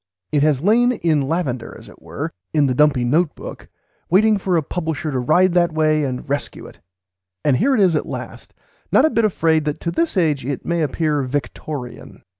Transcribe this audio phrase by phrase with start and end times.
[0.31, 3.67] It has lain, in lavender as it were, in the dumpy note book,
[4.09, 6.79] waiting for a publisher to ride that way and rescue it;
[7.45, 8.55] and here he is at last,
[8.91, 12.23] not a bit afraid that to this age it may appear "Victorian."